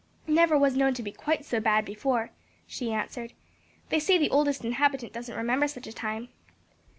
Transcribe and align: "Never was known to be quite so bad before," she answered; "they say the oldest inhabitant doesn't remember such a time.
"Never 0.25 0.57
was 0.57 0.75
known 0.75 0.95
to 0.95 1.03
be 1.03 1.11
quite 1.11 1.45
so 1.45 1.59
bad 1.59 1.85
before," 1.85 2.31
she 2.65 2.91
answered; 2.91 3.33
"they 3.89 3.99
say 3.99 4.17
the 4.17 4.31
oldest 4.31 4.65
inhabitant 4.65 5.13
doesn't 5.13 5.37
remember 5.37 5.67
such 5.67 5.85
a 5.85 5.93
time. 5.93 6.29